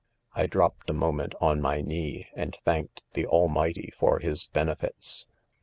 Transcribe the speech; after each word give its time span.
I 0.33 0.47
dropped 0.47 0.89
a 0.89 0.93
moment, 0.93 1.35
on 1.39 1.61
my 1.61 1.81
knee 1.81 2.23
3 2.33 2.33
and 2.35 2.57
thanked 2.65 3.03
the 3.13 3.27
Almighty 3.27 3.93
for 3.99 4.17
his 4.17 4.45
benefits. 4.47 5.27